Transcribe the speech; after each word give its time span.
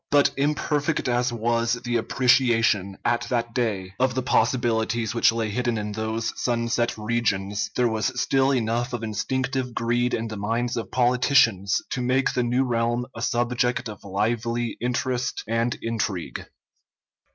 But 0.09 0.31
imperfect 0.35 1.07
as 1.07 1.31
was 1.31 1.73
the 1.83 1.97
appreciation, 1.97 2.97
at 3.05 3.27
that 3.29 3.53
day, 3.53 3.93
of 3.99 4.15
the 4.15 4.23
possibilities 4.23 5.13
which 5.13 5.31
lay 5.31 5.51
hidden 5.51 5.77
in 5.77 5.91
those 5.91 6.33
sunset 6.41 6.97
regions, 6.97 7.69
there 7.75 7.87
was 7.87 8.19
still 8.19 8.49
enough 8.51 8.93
of 8.93 9.03
instinctive 9.03 9.75
greed 9.75 10.15
in 10.15 10.27
the 10.27 10.37
minds 10.37 10.75
of 10.75 10.89
politicians 10.89 11.83
to 11.91 12.01
make 12.01 12.33
the 12.33 12.41
new 12.41 12.63
realm 12.63 13.05
a 13.15 13.21
subject 13.21 13.87
of 13.87 14.03
lively 14.03 14.75
interest 14.81 15.43
and 15.47 15.77
intrigue. 15.83 16.47